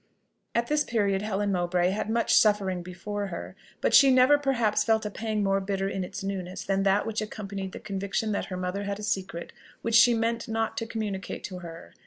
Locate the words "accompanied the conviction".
7.21-8.31